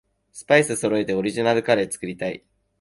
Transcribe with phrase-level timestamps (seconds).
[0.33, 2.43] スパイスそろえてオリジナルカレー作りたい